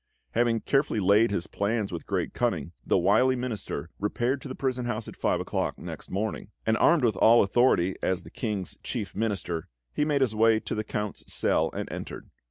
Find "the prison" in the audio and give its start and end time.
4.47-4.85